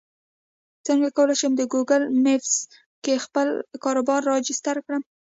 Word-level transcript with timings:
څنګه 0.87 1.07
کولی 1.17 1.35
شم 1.41 1.51
د 1.57 1.61
ګوګل 1.73 2.03
مېپس 2.23 2.53
کې 3.03 3.23
خپل 3.25 3.47
کاروبار 3.83 4.21
راجستر 4.31 4.75
کړم 4.85 5.03